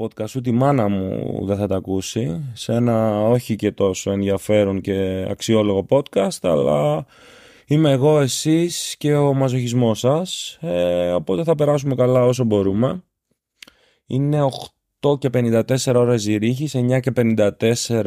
στο 0.00 0.08
podcast, 0.24 0.36
ούτε 0.36 0.50
η 0.50 0.52
μάνα 0.52 0.88
μου 0.88 1.38
δεν 1.46 1.56
θα 1.56 1.66
τα 1.66 1.76
ακούσει. 1.76 2.50
Σε 2.52 2.72
ένα 2.72 3.20
όχι 3.20 3.56
και 3.56 3.72
τόσο 3.72 4.10
ενδιαφέρον 4.10 4.80
και 4.80 5.26
αξιόλογο 5.30 5.86
podcast, 5.88 6.38
αλλά 6.40 7.06
είμαι 7.66 7.90
εγώ, 7.90 8.20
εσείς 8.20 8.94
και 8.98 9.14
ο 9.14 9.34
μαζοχισμός 9.34 9.98
σας. 9.98 10.58
Ε, 10.60 11.10
οπότε 11.12 11.44
θα 11.44 11.54
περάσουμε 11.54 11.94
καλά 11.94 12.24
όσο 12.24 12.44
μπορούμε. 12.44 13.02
Είναι 14.06 14.42
8 15.00 15.18
και 15.18 15.30
54 15.32 15.94
ώρα 15.94 16.16
Ζηρίχης, 16.16 16.74
9 16.74 17.00
και 17.00 17.10
54 17.10 18.04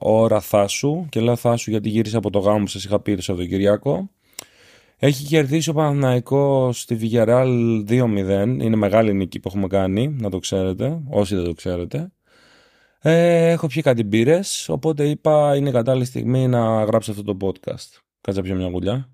ώρα 0.00 0.40
Θάσου. 0.40 1.06
Και 1.08 1.20
λέω 1.20 1.36
Θάσου 1.36 1.70
γιατί 1.70 1.88
γύρισα 1.88 2.18
από 2.18 2.30
το 2.30 2.38
γάμο 2.38 2.58
που 2.58 2.66
σας 2.66 2.84
είχα 2.84 3.00
πει 3.00 3.14
το 3.14 3.22
Σαββατοκυριακό. 3.22 4.10
Έχει 5.02 5.24
κερδίσει 5.24 5.70
ο 5.70 5.72
Παναθηναϊκός 5.72 6.80
στη 6.80 6.98
Villarreal 7.00 7.84
2-0. 7.88 8.56
Είναι 8.60 8.76
μεγάλη 8.76 9.14
νίκη 9.14 9.40
που 9.40 9.48
έχουμε 9.48 9.66
κάνει, 9.66 10.08
να 10.08 10.30
το 10.30 10.38
ξέρετε, 10.38 11.02
όσοι 11.08 11.34
δεν 11.34 11.44
το 11.44 11.54
ξέρετε. 11.54 12.12
Ε, 13.00 13.50
έχω 13.50 13.66
πιει 13.66 13.82
κάτι 13.82 14.04
μπύρες, 14.04 14.68
οπότε 14.68 15.08
είπα 15.08 15.56
είναι 15.56 15.70
κατάλληλη 15.70 16.04
στιγμή 16.04 16.48
να 16.48 16.84
γράψω 16.84 17.10
αυτό 17.10 17.22
το 17.22 17.36
podcast. 17.40 18.00
Κάτσε 18.20 18.42
πιω 18.42 18.54
μια 18.54 18.68
γουλιά. 18.68 19.10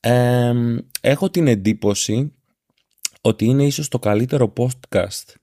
Ε, 0.00 0.54
έχω 1.00 1.30
την 1.30 1.46
εντύπωση 1.46 2.34
ότι 3.20 3.44
είναι 3.44 3.64
ίσως 3.64 3.88
το 3.88 3.98
καλύτερο 3.98 4.52
podcast 4.56 5.34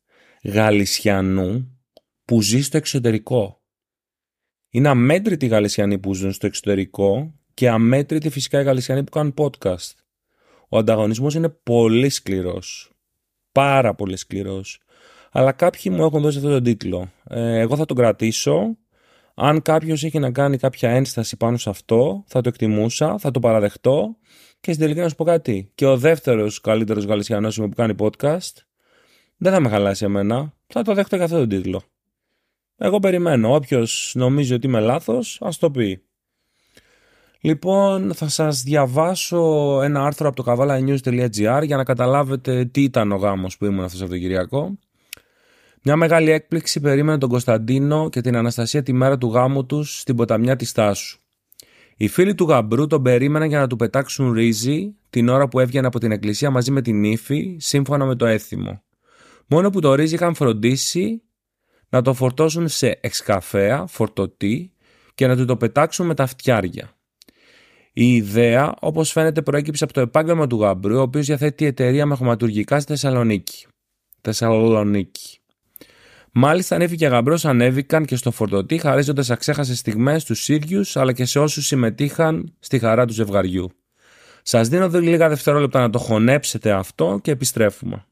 γαλισιανού 0.43 1.79
που 2.25 2.41
ζει 2.41 2.61
στο 2.61 2.77
εξωτερικό. 2.77 3.61
Είναι 4.69 4.89
αμέτρητοι 4.89 5.47
γαλισιανοί 5.47 5.99
που 5.99 6.13
ζουν 6.13 6.31
στο 6.31 6.45
εξωτερικό 6.45 7.36
και 7.57 7.69
αμέτρητοι 7.69 8.29
φυσικά 8.29 8.59
οι 8.59 8.63
Γαλλισιανοί 8.63 9.03
που 9.03 9.11
κάνουν 9.11 9.33
podcast. 9.37 9.91
Ο 10.69 10.77
ανταγωνισμός 10.77 11.35
είναι 11.35 11.49
πολύ 11.49 12.09
σκληρός. 12.09 12.91
Πάρα 13.51 13.95
πολύ 13.95 14.15
σκληρός. 14.17 14.81
Αλλά 15.31 15.51
κάποιοι 15.51 15.91
μου 15.95 16.03
έχουν 16.03 16.21
δώσει 16.21 16.37
αυτό 16.37 16.49
τον 16.49 16.63
τίτλο. 16.63 17.11
Ε, 17.29 17.59
εγώ 17.59 17.75
θα 17.75 17.85
τον 17.85 17.97
κρατήσω. 17.97 18.77
Αν 19.33 19.61
κάποιος 19.61 20.03
έχει 20.03 20.19
να 20.19 20.31
κάνει 20.31 20.57
κάποια 20.57 20.89
ένσταση 20.89 21.37
πάνω 21.37 21.57
σε 21.57 21.69
αυτό, 21.69 22.23
θα 22.27 22.41
το 22.41 22.49
εκτιμούσα, 22.49 23.17
θα 23.17 23.31
το 23.31 23.39
παραδεχτώ 23.39 24.17
και 24.59 24.71
στην 24.71 24.83
τελική 24.83 24.99
να 24.99 25.09
σου 25.09 25.15
πω 25.15 25.23
κάτι. 25.23 25.71
Και 25.75 25.85
ο 25.85 25.97
δεύτερος 25.97 26.61
καλύτερος 26.61 27.05
Γαλλισιανός 27.05 27.55
που 27.55 27.69
κάνει 27.75 27.95
podcast 27.99 28.53
δεν 29.37 29.53
θα 29.53 29.59
με 29.59 29.69
χαλάσει 29.69 30.05
εμένα. 30.05 30.53
Θα 30.67 30.81
το 30.81 30.93
δέχτω 30.93 31.15
για 31.15 31.25
αυτόν 31.25 31.39
τον 31.39 31.49
τίτλο. 31.49 31.81
Εγώ 32.77 32.99
περιμένω. 32.99 33.55
Όποιος 33.55 34.11
νομίζει 34.15 34.53
ότι 34.53 34.67
είμαι 34.67 34.79
λάθος, 34.79 35.37
ας 35.41 35.57
το 35.57 35.71
πει. 35.71 36.06
Λοιπόν, 37.47 38.13
θα 38.13 38.27
σας 38.27 38.63
διαβάσω 38.63 39.79
ένα 39.83 40.03
άρθρο 40.03 40.27
από 40.27 40.35
το 40.35 40.43
καβάλα.news.gr 40.43 41.61
για 41.63 41.77
να 41.77 41.83
καταλάβετε 41.83 42.65
τι 42.65 42.81
ήταν 42.81 43.11
ο 43.11 43.15
γάμος 43.15 43.57
που 43.57 43.65
ήμουν 43.65 43.83
αυτός 43.83 43.91
το 43.91 43.97
Σαββατοκυριακό. 43.97 44.77
Μια 45.83 45.95
μεγάλη 45.95 46.31
έκπληξη 46.31 46.79
περίμενε 46.79 47.17
τον 47.17 47.29
Κωνσταντίνο 47.29 48.09
και 48.09 48.21
την 48.21 48.35
Αναστασία 48.35 48.83
τη 48.83 48.93
μέρα 48.93 49.17
του 49.17 49.27
γάμου 49.27 49.65
τους 49.65 49.99
στην 49.99 50.15
ποταμιά 50.15 50.55
της 50.55 50.71
Τάσου. 50.71 51.19
Οι 51.97 52.07
φίλοι 52.07 52.35
του 52.35 52.45
γαμπρού 52.45 52.87
τον 52.87 53.01
περίμεναν 53.01 53.47
για 53.47 53.59
να 53.59 53.67
του 53.67 53.75
πετάξουν 53.75 54.31
ρύζι 54.31 54.95
την 55.09 55.29
ώρα 55.29 55.47
που 55.47 55.59
έβγαινε 55.59 55.87
από 55.87 55.99
την 55.99 56.11
εκκλησία 56.11 56.49
μαζί 56.49 56.71
με 56.71 56.81
την 56.81 57.03
ύφη, 57.03 57.57
σύμφωνα 57.59 58.05
με 58.05 58.15
το 58.15 58.25
έθιμο. 58.25 58.83
Μόνο 59.47 59.69
που 59.69 59.79
το 59.79 59.93
ρύζι 59.93 60.15
είχαν 60.15 60.35
φροντίσει 60.35 61.21
να 61.89 62.01
το 62.01 62.13
φορτώσουν 62.13 62.67
σε 62.67 62.99
εξκαφέα, 63.01 63.85
φορτωτή 63.87 64.71
και 65.15 65.27
να 65.27 65.35
του 65.35 65.45
το 65.45 65.57
πετάξουν 65.57 66.05
με 66.05 66.13
τα 66.13 66.25
φτιάρια. 66.25 66.96
Η 67.99 68.15
ιδέα, 68.15 68.73
όπως 68.79 69.11
φαίνεται, 69.11 69.41
προέκυψε 69.41 69.83
από 69.83 69.93
το 69.93 70.01
επάγγελμα 70.01 70.47
του 70.47 70.59
γαμπρού, 70.59 70.97
ο 70.97 71.01
οποίος 71.01 71.25
διαθέτει 71.25 71.65
εταιρεία 71.65 72.05
με 72.05 72.15
χωματουργικά 72.15 72.79
στη 72.79 72.91
Θεσσαλονίκη. 72.91 73.67
Θεσσαλονίκη. 74.21 75.39
Μάλιστα, 76.31 76.75
ανέβη 76.75 76.95
και 76.95 77.07
γαμπρός 77.07 77.45
ανέβηκαν 77.45 78.05
και 78.05 78.15
στο 78.15 78.31
φορτωτή, 78.31 78.77
χαρίζοντας 78.77 79.29
αξέχασες 79.29 79.77
στιγμές 79.77 80.21
στους 80.21 80.49
ίδιου 80.49 80.81
αλλά 80.93 81.13
και 81.13 81.25
σε 81.25 81.39
όσους 81.39 81.65
συμμετείχαν 81.65 82.55
στη 82.59 82.79
χαρά 82.79 83.05
του 83.05 83.13
ζευγαριού. 83.13 83.69
Σας 84.41 84.67
δίνω 84.67 84.87
λίγα 84.87 85.29
δευτερόλεπτα 85.29 85.79
να 85.79 85.89
το 85.89 85.99
χωνέψετε 85.99 86.71
αυτό 86.71 87.19
και 87.23 87.31
επιστρέφουμε. 87.31 88.05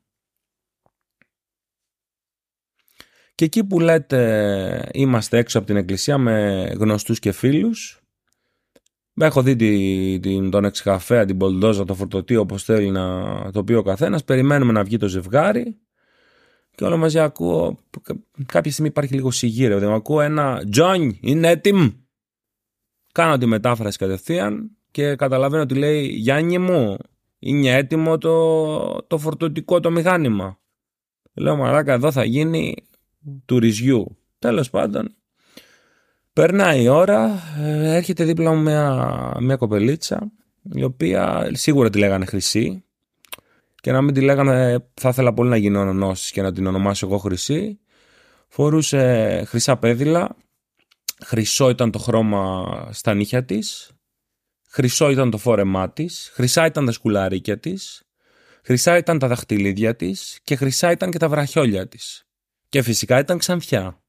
Και 3.35 3.45
εκεί 3.45 3.63
που 3.63 3.79
λέτε 3.79 4.89
είμαστε 4.93 5.37
έξω 5.37 5.57
από 5.57 5.67
την 5.67 5.75
εκκλησία 5.75 6.17
με 6.17 6.63
γνωστούς 6.77 7.19
και 7.19 7.31
φίλους 7.31 7.99
Έχω 9.17 9.41
δει 9.41 9.55
την, 10.19 10.49
τον 10.49 10.65
εξκαφέα, 10.65 11.25
την 11.25 11.37
πολντόζα, 11.37 11.85
το 11.85 11.93
φορτωτή 11.93 12.35
όπως 12.35 12.63
θέλει 12.63 12.89
να 12.89 13.51
το 13.51 13.63
πει 13.63 13.73
ο 13.73 13.81
καθένας. 13.81 14.23
Περιμένουμε 14.23 14.71
να 14.71 14.83
βγει 14.83 14.97
το 14.97 15.07
ζευγάρι 15.07 15.79
και 16.75 16.83
όλο 16.83 16.97
μαζί 16.97 17.19
ακούω, 17.19 17.77
κάποια 18.45 18.71
στιγμή 18.71 18.89
υπάρχει 18.89 19.13
λίγο 19.13 19.31
σιγήρε, 19.31 19.77
δεν 19.77 19.91
ακούω 19.91 20.21
ένα 20.21 20.63
«Τζον, 20.69 21.17
είναι 21.21 21.47
έτοιμο». 21.49 21.93
Κάνω 23.11 23.37
τη 23.37 23.45
μετάφραση 23.45 23.97
κατευθείαν 23.97 24.71
και 24.91 25.15
καταλαβαίνω 25.15 25.61
ότι 25.61 25.75
λέει 25.75 26.07
«Γιάννη 26.07 26.57
μου, 26.57 26.97
είναι 27.39 27.75
έτοιμο 27.75 28.17
το, 28.17 29.03
το 29.07 29.17
φορτωτικό 29.17 29.79
το 29.79 29.91
μηχάνημα». 29.91 30.59
Λέω 31.33 31.55
«Μαλάκα, 31.55 31.93
εδώ 31.93 32.11
θα 32.11 32.23
γίνει 32.23 32.75
του 33.45 33.63
ρυζιού». 33.63 34.17
Τέλος 34.39 34.69
πάντων, 34.69 35.15
Περνάει 36.35 36.83
η 36.83 36.87
ώρα, 36.87 37.41
ε, 37.57 37.95
έρχεται 37.95 38.23
δίπλα 38.23 38.53
μου 38.53 38.61
μια, 38.61 39.37
μια 39.39 39.55
κοπελίτσα, 39.55 40.31
η 40.73 40.83
οποία 40.83 41.49
σίγουρα 41.53 41.89
τη 41.89 41.97
λέγανε 41.97 42.25
Χρυσή 42.25 42.83
και 43.75 43.91
να 43.91 44.01
μην 44.01 44.13
τη 44.13 44.21
λέγανε 44.21 44.85
θα 44.93 45.09
ήθελα 45.09 45.33
πολύ 45.33 45.49
να 45.49 45.57
γίνω 45.57 45.79
ονονώσεις 45.79 46.31
και 46.31 46.41
να 46.41 46.51
την 46.51 46.65
ονομάσω 46.65 47.05
εγώ 47.05 47.17
Χρυσή. 47.17 47.79
Φορούσε 48.47 49.43
χρυσά 49.47 49.77
πέδιλα, 49.77 50.35
χρυσό 51.25 51.69
ήταν 51.69 51.91
το 51.91 51.99
χρώμα 51.99 52.65
στα 52.91 53.13
νύχια 53.13 53.45
της, 53.45 53.91
χρυσό 54.69 55.09
ήταν 55.09 55.29
το 55.29 55.37
φόρεμά 55.37 55.91
της, 55.91 56.31
χρυσά 56.33 56.65
ήταν 56.65 56.85
τα 56.85 56.91
σκουλαρίκια 56.91 57.59
της, 57.59 58.03
χρυσά 58.63 58.97
ήταν 58.97 59.19
τα 59.19 59.27
δαχτυλίδια 59.27 59.95
της 59.95 60.39
και 60.43 60.55
χρυσά 60.55 60.91
ήταν 60.91 61.11
και 61.11 61.17
τα 61.17 61.29
βραχιόλια 61.29 61.87
της. 61.87 62.27
Και 62.69 62.81
φυσικά 62.81 63.19
ήταν 63.19 63.37
ξανθιά. 63.37 63.99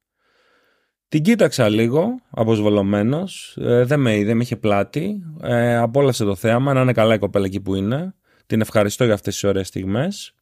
Την 1.08 1.22
κοίταξα 1.22 1.68
λίγο, 1.68 2.20
αποσβολωμένος. 2.30 3.56
Ε, 3.60 3.84
δεν 3.84 4.00
με 4.00 4.16
είδε, 4.16 4.34
με 4.34 4.42
είχε 4.42 4.56
πλάτη. 4.56 5.22
Ε, 5.42 5.76
απόλαυσε 5.76 6.24
το 6.24 6.34
θέαμα, 6.34 6.72
να 6.72 6.80
είναι 6.80 6.92
καλά 6.92 7.14
η 7.14 7.18
κοπέλα 7.18 7.46
εκεί 7.46 7.60
που 7.60 7.74
είναι. 7.74 8.14
Την 8.46 8.60
ευχαριστώ 8.60 9.04
για 9.04 9.14
αυτές 9.14 9.34
τις 9.34 9.44
ωραίες 9.44 9.68
στιγμές. 9.68 10.34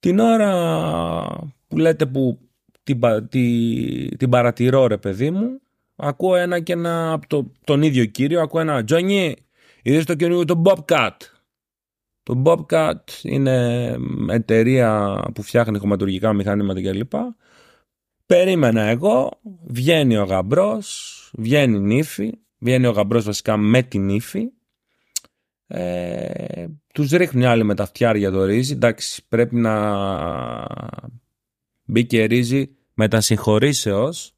Την 0.00 0.18
ώρα 0.18 0.50
που 1.68 1.78
λέτε 1.78 2.06
που 2.06 2.38
την, 2.82 3.00
την 4.16 4.28
παρατηρώ 4.28 4.86
ρε 4.86 4.96
παιδί 4.96 5.30
μου, 5.30 5.60
ακούω 5.96 6.34
ένα 6.34 6.60
και 6.60 6.72
ένα 6.72 7.12
από 7.12 7.26
το, 7.26 7.52
τον 7.64 7.82
ίδιο 7.82 8.04
κύριο, 8.04 8.40
ακούω 8.40 8.60
ένα 8.60 8.84
«Τζόνι, 8.84 9.36
είδες 9.82 10.04
το 10.04 10.14
καινούργιο 10.14 10.44
το 10.44 10.62
Bobcat». 10.64 11.16
Το 12.22 12.42
Bobcat 12.44 13.22
είναι 13.22 13.96
εταιρεία 14.28 15.22
που 15.34 15.42
φτιάχνει 15.42 15.78
χωματουργικά 15.78 16.32
μηχανήματα 16.32 16.80
κλπ. 16.80 17.12
Περίμενα 18.32 18.82
εγώ, 18.82 19.40
βγαίνει 19.64 20.16
ο 20.16 20.24
γαμπρός, 20.24 21.30
βγαίνει 21.38 21.76
η 21.76 21.80
νύφη, 21.80 22.32
βγαίνει 22.58 22.86
ο 22.86 22.90
γαμπρός 22.90 23.24
βασικά 23.24 23.56
με 23.56 23.82
την 23.82 24.08
ύφη. 24.08 24.48
Ε, 25.66 26.66
τους 26.94 27.10
ρίχνουν 27.10 27.44
άλλοι 27.44 27.64
με 27.64 27.74
τα 27.74 27.86
φτιάρια 27.86 28.30
το 28.30 28.44
ρύζι. 28.44 28.72
Εντάξει, 28.72 29.26
πρέπει 29.28 29.56
να 29.56 29.74
μπει 31.84 32.06
και 32.06 32.24
ρύζι 32.24 32.76
με 32.94 33.08
τα 33.08 33.20
συγχωρήσεως. 33.20 34.34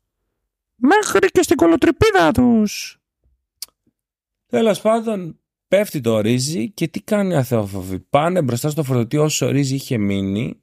Μέχρι 0.75 1.29
και 1.31 1.43
στην 1.43 1.56
κολοτρυπίδα 1.56 2.32
τους. 2.32 3.00
Τέλος 4.47 4.81
πάντων, 4.81 5.38
πέφτει 5.69 6.00
το 6.00 6.20
ρύζι 6.20 6.70
και 6.70 6.88
τι 6.88 7.00
κάνει 7.00 7.35
αθεόφοβη. 7.35 7.99
Πάνε 7.99 8.43
μπροστά 8.43 8.70
στο 8.70 8.82
φορτωτή 8.82 9.17
όσο 9.17 9.50
ρύζι 9.50 9.75
είχε 9.75 9.99
μείνει 9.99 10.58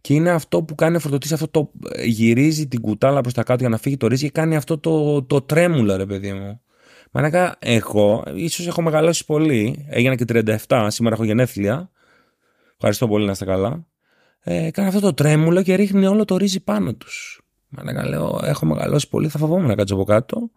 και 0.00 0.14
είναι 0.14 0.30
αυτό 0.30 0.62
που 0.62 0.74
κάνει 0.74 0.96
ο 0.96 1.00
φορτωτής, 1.00 1.32
αυτό 1.32 1.48
το 1.48 1.70
ε, 1.92 2.04
γυρίζει 2.04 2.68
την 2.68 2.80
κουτάλα 2.80 3.20
προς 3.20 3.32
τα 3.32 3.42
κάτω 3.42 3.60
για 3.60 3.68
να 3.68 3.76
φύγει 3.76 3.96
το 3.96 4.06
ρύζι 4.06 4.24
και 4.24 4.30
κάνει 4.30 4.56
αυτό 4.56 4.78
το, 4.78 5.22
το 5.22 5.40
τρέμουλα, 5.42 5.96
ρε 5.96 6.06
παιδί 6.06 6.32
μου. 6.32 6.60
Μανάκα, 7.10 7.56
εγώ 7.58 8.22
ίσως 8.34 8.66
έχω 8.66 8.82
μεγαλώσει 8.82 9.24
πολύ. 9.24 9.86
Έγινα 9.88 10.14
και 10.14 10.24
37, 10.68 10.86
σήμερα 10.90 11.14
έχω 11.14 11.24
γενέθλια. 11.24 11.90
Ευχαριστώ 12.74 13.08
πολύ 13.08 13.24
να 13.24 13.32
είστε 13.32 13.44
καλά. 13.44 13.86
Ε, 14.40 14.70
κάνει 14.70 14.88
αυτό 14.88 15.00
το 15.00 15.14
τρέμουλο 15.14 15.62
και 15.62 15.74
ρίχνει 15.74 16.06
όλο 16.06 16.24
το 16.24 16.36
ρύζι 16.36 16.60
πάνω 16.60 16.94
τους. 16.94 17.40
Μανάκα, 17.68 18.08
λέω, 18.08 18.40
έχω 18.44 18.66
μεγαλώσει 18.66 19.08
πολύ, 19.08 19.28
θα 19.28 19.38
φοβόμουν 19.38 19.66
να 19.66 19.74
κάτσω 19.74 19.94
από 19.94 20.04
κάτω. 20.04 20.50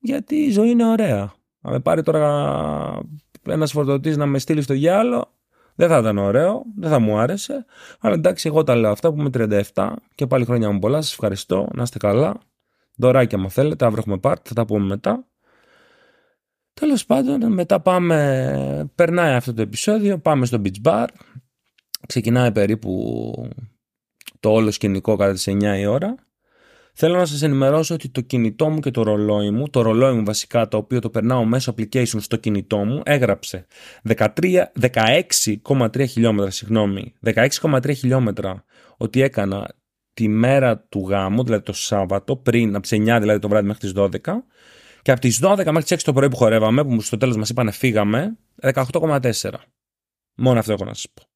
Γιατί 0.00 0.34
η 0.36 0.50
ζωή 0.50 0.70
είναι 0.70 0.86
ωραία. 0.86 1.34
Αν 1.60 1.72
με 1.72 1.80
πάρει 1.80 2.02
τώρα 2.02 3.02
ένας 3.48 3.72
φορτωτής 3.72 4.16
να 4.16 4.26
με 4.26 4.38
στείλει 4.38 4.62
στο 4.62 4.74
διάλογο, 4.74 5.32
δεν 5.82 5.90
θα 5.90 5.98
ήταν 5.98 6.18
ωραίο, 6.18 6.62
δεν 6.76 6.90
θα 6.90 6.98
μου 6.98 7.18
άρεσε. 7.18 7.64
Αλλά 8.00 8.14
εντάξει, 8.14 8.48
εγώ 8.48 8.62
τα 8.62 8.74
λέω 8.74 8.90
αυτά 8.90 9.12
που 9.12 9.20
είμαι 9.20 9.30
37 9.74 9.92
και 10.14 10.26
πάλι 10.26 10.44
χρόνια 10.44 10.70
μου 10.70 10.78
πολλά. 10.78 11.02
Σας 11.02 11.12
ευχαριστώ, 11.12 11.68
να 11.74 11.82
είστε 11.82 11.98
καλά. 11.98 12.40
Δωράκια, 12.96 13.38
αν 13.38 13.50
θέλετε, 13.50 13.84
αύριο 13.84 14.00
έχουμε 14.00 14.18
πάρτι, 14.18 14.48
θα 14.48 14.54
τα 14.54 14.64
πούμε 14.64 14.86
μετά. 14.86 15.26
Τέλος 16.72 17.06
πάντων, 17.06 17.52
μετά 17.52 17.80
πάμε. 17.80 18.90
Περνάει 18.94 19.34
αυτό 19.34 19.54
το 19.54 19.62
επεισόδιο, 19.62 20.18
πάμε 20.18 20.46
στο 20.46 20.62
beach 20.64 20.88
bar. 20.90 21.06
ξεκινάει 22.06 22.52
περίπου 22.52 23.32
το 24.40 24.50
όλο 24.50 24.70
σκηνικό 24.70 25.16
κατά 25.16 25.32
τις 25.32 25.48
9 25.48 25.78
η 25.78 25.86
ώρα. 25.86 26.14
Θέλω 26.94 27.16
να 27.16 27.24
σας 27.24 27.42
ενημερώσω 27.42 27.94
ότι 27.94 28.08
το 28.08 28.20
κινητό 28.20 28.68
μου 28.68 28.80
και 28.80 28.90
το 28.90 29.02
ρολόι 29.02 29.50
μου, 29.50 29.68
το 29.68 29.82
ρολόι 29.82 30.14
μου 30.14 30.24
βασικά 30.24 30.68
το 30.68 30.76
οποίο 30.76 31.00
το 31.00 31.10
περνάω 31.10 31.44
μέσω 31.44 31.74
application 31.76 32.20
στο 32.20 32.36
κινητό 32.36 32.76
μου, 32.76 33.00
έγραψε 33.04 33.66
16,3 34.08 36.08
χιλιόμετρα, 36.08 36.50
συγγνώμη, 36.50 37.14
16,3 37.24 37.96
χιλιόμετρα 37.96 38.64
ότι 38.96 39.22
έκανα 39.22 39.74
τη 40.14 40.28
μέρα 40.28 40.78
του 40.78 41.06
γάμου, 41.08 41.44
δηλαδή 41.44 41.64
το 41.64 41.72
Σάββατο, 41.72 42.36
πριν 42.36 42.74
από 42.74 42.82
τις 42.82 42.92
9 42.92 43.18
δηλαδή 43.20 43.38
το 43.38 43.48
βράδυ 43.48 43.66
μέχρι 43.66 43.80
τις 43.80 43.92
12 43.96 44.08
και 45.02 45.10
από 45.10 45.20
τις 45.20 45.40
12 45.42 45.56
μέχρι 45.56 45.82
τις 45.82 45.92
6 45.92 46.04
το 46.04 46.12
πρωί 46.12 46.28
που 46.28 46.36
χορεύαμε, 46.36 46.84
που 46.84 47.00
στο 47.00 47.16
τέλος 47.16 47.36
μας 47.36 47.48
είπανε 47.48 47.70
φύγαμε, 47.70 48.38
18,4. 48.62 49.50
Μόνο 50.34 50.58
αυτό 50.58 50.72
έχω 50.72 50.84
να 50.84 50.94
σας 50.94 51.06
πω. 51.14 51.31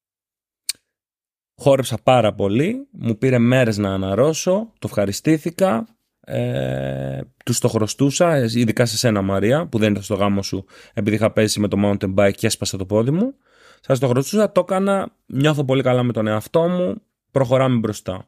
Χόρεψα 1.61 1.97
πάρα 2.03 2.33
πολύ, 2.33 2.87
μου 2.91 3.17
πήρε 3.17 3.37
μέρες 3.37 3.77
να 3.77 3.93
αναρρώσω, 3.93 4.71
το 4.79 4.87
ευχαριστήθηκα, 4.87 5.87
ε, 6.19 7.19
τους 7.45 7.59
το 7.59 7.67
χρωστούσα, 7.67 8.37
ειδικά 8.37 8.85
σε 8.85 8.97
σένα 8.97 9.21
Μαρία, 9.21 9.67
που 9.67 9.77
δεν 9.77 9.91
ήταν 9.91 10.03
στο 10.03 10.15
γάμο 10.15 10.41
σου, 10.41 10.65
επειδή 10.93 11.15
είχα 11.15 11.31
πέσει 11.31 11.59
με 11.59 11.67
το 11.67 11.77
mountain 11.83 12.13
bike 12.15 12.33
και 12.35 12.47
έσπασα 12.47 12.77
το 12.77 12.85
πόδι 12.85 13.11
μου. 13.11 13.33
Σας 13.79 13.99
το 13.99 14.07
χρωστούσα, 14.07 14.51
το 14.51 14.59
έκανα, 14.59 15.09
νιώθω 15.25 15.65
πολύ 15.65 15.83
καλά 15.83 16.03
με 16.03 16.13
τον 16.13 16.27
εαυτό 16.27 16.67
μου, 16.67 17.01
προχωράμε 17.31 17.77
μπροστά. 17.77 18.27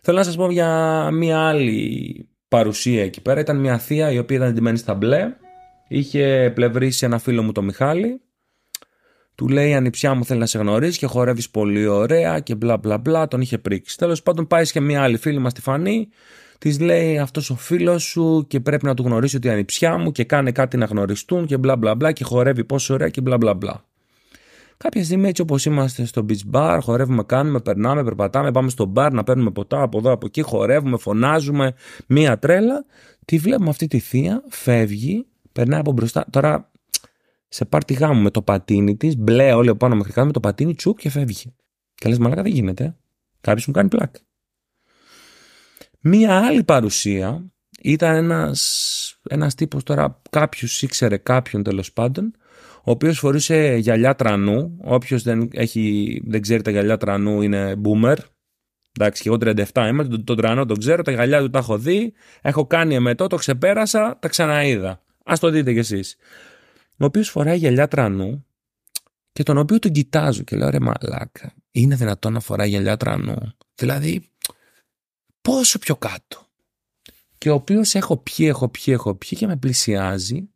Θέλω 0.00 0.18
να 0.18 0.24
σας 0.24 0.36
πω 0.36 0.50
για 0.50 1.10
μια 1.10 1.38
άλλη 1.38 2.28
παρουσία 2.48 3.02
εκεί 3.02 3.20
πέρα. 3.20 3.40
Ήταν 3.40 3.60
μια 3.60 3.78
θεία 3.78 4.10
η 4.10 4.18
οποία 4.18 4.36
ήταν 4.36 4.48
εντυμένη 4.48 4.78
στα 4.78 4.94
μπλε, 4.94 5.36
είχε 5.88 6.52
πλευρίσει 6.54 7.04
ένα 7.04 7.18
φίλο 7.18 7.42
μου 7.42 7.52
το 7.52 7.62
Μιχάλη, 7.62 8.20
του 9.34 9.48
λέει 9.48 9.70
η 9.70 9.74
ανιψιά 9.74 10.14
μου 10.14 10.24
θέλει 10.24 10.40
να 10.40 10.46
σε 10.46 10.58
γνωρίσει 10.58 10.98
και 10.98 11.06
χορεύεις 11.06 11.50
πολύ 11.50 11.86
ωραία 11.86 12.40
και 12.40 12.54
μπλα 12.54 12.76
μπλα 12.76 12.98
μπλα, 12.98 13.28
τον 13.28 13.40
είχε 13.40 13.58
πρίξει. 13.58 13.98
Τέλος 13.98 14.22
πάντων 14.22 14.46
πάει 14.46 14.64
και 14.70 14.80
μια 14.80 15.02
άλλη 15.02 15.16
φίλη 15.16 15.38
μας 15.38 15.52
τη 15.52 15.60
Φανή, 15.60 16.08
της 16.58 16.80
λέει 16.80 17.18
αυτός 17.18 17.50
ο 17.50 17.54
φίλος 17.54 18.02
σου 18.02 18.44
και 18.48 18.60
πρέπει 18.60 18.84
να 18.84 18.94
του 18.94 19.02
γνωρίσει 19.02 19.36
ότι 19.36 19.46
η 19.46 19.50
ανιψιά 19.50 19.98
μου 19.98 20.12
και 20.12 20.24
κάνει 20.24 20.52
κάτι 20.52 20.76
να 20.76 20.84
γνωριστούν 20.84 21.46
και 21.46 21.56
μπλα 21.56 21.76
μπλα 21.76 21.94
μπλα 21.94 22.12
και 22.12 22.24
χορεύει 22.24 22.64
πόσο 22.64 22.94
ωραία 22.94 23.08
και 23.08 23.20
μπλα 23.20 23.36
μπλα 23.36 23.54
μπλα. 23.54 23.84
Κάποια 24.76 25.04
στιγμή 25.04 25.28
έτσι 25.28 25.42
όπως 25.42 25.64
είμαστε 25.64 26.04
στο 26.04 26.26
beach 26.28 26.52
bar, 26.52 26.78
χορεύουμε, 26.82 27.22
κάνουμε, 27.22 27.60
περνάμε, 27.60 28.04
περπατάμε, 28.04 28.50
πάμε 28.50 28.70
στο 28.70 28.92
bar 28.96 29.08
να 29.12 29.24
παίρνουμε 29.24 29.50
ποτά 29.50 29.82
από 29.82 29.98
εδώ 29.98 30.12
από 30.12 30.26
εκεί, 30.26 30.42
χορεύουμε, 30.42 30.96
φωνάζουμε, 30.96 31.74
μία 32.06 32.38
τρέλα. 32.38 32.84
Τη 33.24 33.38
βλέπουμε 33.38 33.68
αυτή 33.68 33.86
τη 33.86 33.98
θεία, 33.98 34.42
φεύγει, 34.48 35.26
περνάει 35.52 35.80
από 35.80 35.92
μπροστά. 35.92 36.24
Τώρα 36.30 36.70
σε 37.52 37.64
πάρτι 37.64 37.94
γάμου 37.94 38.22
με 38.22 38.30
το 38.30 38.42
πατίνι 38.42 38.96
της, 38.96 39.16
μπλε 39.16 39.52
όλοι 39.52 39.68
από 39.68 39.78
πάνω 39.78 39.94
μέχρι 39.94 40.12
κάτω 40.12 40.26
με 40.26 40.32
το 40.32 40.40
πατίνι, 40.40 40.74
τσουκ 40.74 40.98
και 40.98 41.10
φεύγει. 41.10 41.54
Και 41.94 42.08
λες, 42.08 42.18
μαλάκα 42.18 42.42
δεν 42.42 42.52
γίνεται. 42.52 42.96
Κάποιος 43.40 43.66
μου 43.66 43.72
κάνει 43.72 43.88
πλάκ. 43.88 44.14
Μία 46.00 46.46
άλλη 46.46 46.64
παρουσία 46.64 47.52
ήταν 47.82 48.14
ένας, 48.14 49.20
ένας 49.28 49.54
τύπος 49.54 49.82
τώρα, 49.82 50.22
κάποιος 50.30 50.82
ήξερε 50.82 51.16
κάποιον 51.16 51.62
τέλος 51.62 51.92
πάντων, 51.92 52.34
ο 52.84 52.90
οποίος 52.90 53.18
φορούσε 53.18 53.76
γυαλιά 53.76 54.14
τρανού. 54.14 54.78
Όποιος 54.82 55.22
δεν, 55.22 55.48
έχει, 55.52 56.20
δεν 56.26 56.40
ξέρει 56.40 56.62
τα 56.62 56.70
γυαλιά 56.70 56.96
τρανού 56.96 57.42
είναι 57.42 57.74
boomer. 57.84 58.16
Εντάξει, 58.98 59.22
και 59.22 59.28
εγώ 59.28 59.38
37 59.40 59.88
είμαι, 59.88 60.04
τον, 60.04 60.24
τον 60.24 60.36
τρανό 60.36 60.64
τον 60.64 60.78
ξέρω, 60.78 61.02
τα 61.02 61.10
γυαλιά 61.10 61.40
του 61.40 61.50
τα 61.50 61.58
έχω 61.58 61.78
δει, 61.78 62.12
έχω 62.42 62.66
κάνει 62.66 62.94
εμετό, 62.94 63.26
το 63.26 63.36
ξεπέρασα, 63.36 64.18
τα 64.20 64.28
ξαναείδα. 64.28 65.02
Να 65.24 65.34
το 65.40 65.50
δείτε 65.50 65.72
κι 65.72 65.78
εσείς 65.78 66.16
ο 67.02 67.04
οποίος 67.06 67.30
φοράει 67.30 67.58
γυαλιά 67.58 67.88
τρανού 67.88 68.46
και 69.32 69.42
τον 69.42 69.58
οποίο 69.58 69.78
τον 69.78 69.92
κοιτάζω 69.92 70.42
και 70.42 70.56
λέω 70.56 70.70
ρε 70.70 70.80
μαλάκα, 70.80 71.54
είναι 71.70 71.96
δυνατόν 71.96 72.32
να 72.32 72.40
φοράει 72.40 72.68
γυαλιά 72.68 72.96
τρανού; 72.96 73.56
Δηλαδή, 73.74 74.30
πόσο 75.40 75.78
πιο 75.78 75.96
κάτω; 75.96 76.46
Και 77.38 77.50
ο 77.50 77.54
οποίος 77.54 77.94
έχω 77.94 78.16
πιει, 78.16 78.46
έχω 78.48 78.68
πιει, 78.68 78.84
έχω 78.88 79.14
πιει 79.14 79.38
και 79.38 79.46
με 79.46 79.56
πλησιάζει 79.56 80.48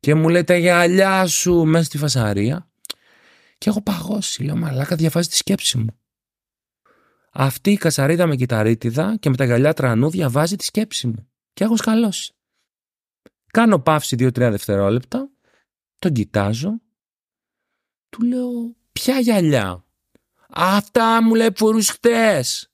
και 0.00 0.14
μου 0.14 0.28
λέει 0.28 0.44
τα 0.44 0.56
γυαλιά 0.56 1.26
σου 1.26 1.64
μέσα 1.64 1.84
στη 1.84 1.98
φασαρία 1.98 2.70
και 3.58 3.68
έχω 3.70 3.82
παγώσει. 3.82 4.42
Λέω 4.42 4.56
μαλάκα 4.56 4.96
διαβάζει 4.96 5.28
τη 5.28 5.36
σκέψη 5.36 5.78
μου. 5.78 5.98
Αυτή 7.32 7.70
η 7.70 7.76
κατσαρίδα 7.76 8.26
με 8.26 8.36
κυταρίτιδα 8.36 9.16
και 9.20 9.30
με 9.30 9.36
τα 9.36 9.44
γυαλιά 9.44 9.72
τρανού 9.72 10.10
διαβάζει 10.10 10.56
τη 10.56 10.64
σκέψη 10.64 11.06
μου. 11.06 11.28
Και 11.52 11.64
έχω 11.64 11.76
σκαλώσει. 11.76 12.34
Κάνω 13.46 13.78
παύση 13.78 14.16
2-3 14.18 14.32
δευτερόλεπτα 14.32 15.28
τον 16.04 16.12
κοιτάζω. 16.12 16.80
Του 18.08 18.22
λέω 18.22 18.76
ποια 18.92 19.18
γυαλιά; 19.18 19.84
Αυτά 20.48 21.22
μου 21.22 21.34
λέει 21.34 21.48
φορούς 21.56 21.88
χτες. 21.88 22.72